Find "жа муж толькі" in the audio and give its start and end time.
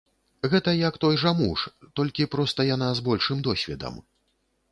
1.23-2.27